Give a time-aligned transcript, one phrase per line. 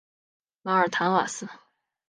[0.63, 1.47] 马尔坦瓦斯。